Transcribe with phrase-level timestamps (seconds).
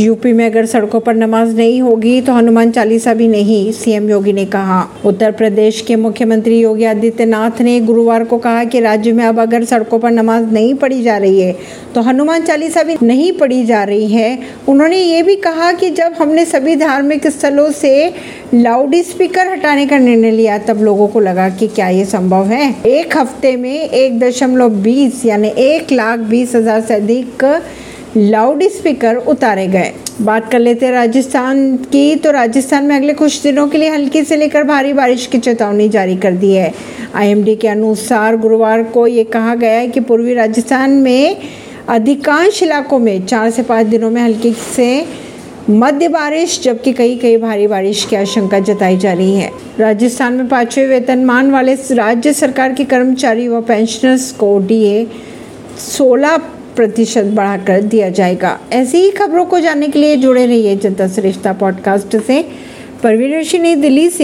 [0.00, 4.32] UP में अगर सड़कों पर नमाज़ नहीं होगी तो हनुमान चालीसा भी नहीं, सीएम योगी
[4.32, 9.24] ने कहा। उत्तर प्रदेश के मुख्यमंत्री योगी आदित्यनाथ ने गुरुवार को कहा कि राज्य में
[9.24, 11.54] अब अगर सड़कों पर नमाज़ नहीं पढ़ी जा रही है
[11.94, 14.38] तो हनुमान चालीसा भी नहीं पढ़ी जा रही है।
[14.68, 18.12] उन्होंने ये भी कहा कि जब हमने सभी धार्मिक स्थलों से
[18.54, 22.74] लाउड स्पीकर हटाने का निर्णय लिया, तब लोगों को लगा कि क्या ये संभव है?
[22.86, 27.44] एक हफ़्ते में एक दशमलव बीस, यानी एक लाख बीस हज़ार से अधिक
[28.16, 33.42] लाउड स्पीकर उतारे गए। बात कर लेते हैं राजस्थान की तो राजस्थान में अगले कुछ
[33.42, 36.72] दिनों के लिए हल्की से लेकर भारी बारिश की चेतावनी जारी कर दी है।
[37.14, 41.36] आईएमडी के अनुसार गुरुवार को ये कहा गया है कि पूर्वी राजस्थान में
[41.88, 45.06] अधिकांश इलाकों में चार से पाँच दिनों में हल्की से
[45.70, 50.48] मध्य बारिश, जबकि कई कई भारी बारिश की आशंका जताई जा रही है। राजस्थान में
[50.48, 55.06] पाँचवें वेतनमान वाले राज्य सरकार के कर्मचारी व पेंशनर्स को डीए
[55.78, 56.38] 16
[56.76, 61.52] प्रतिशत बढ़ाकर दिया जाएगा। ऐसी ही खबरों को जानने के लिए जुड़े रहिए जनता श्रेष्ठता
[61.52, 62.48] पॉडकास्ट से।
[63.02, 64.14] परवीन ऋषि नई दिल्ली से